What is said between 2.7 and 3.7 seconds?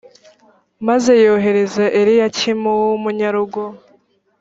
w umunyarugo